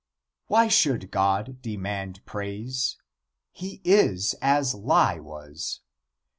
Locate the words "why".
0.47-0.67